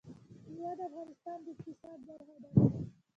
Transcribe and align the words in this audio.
مېوې 0.53 0.71
د 0.77 0.81
افغانستان 0.89 1.37
د 1.45 1.47
اقتصاد 1.53 1.99
برخه 2.09 2.35
ده. 2.43 2.49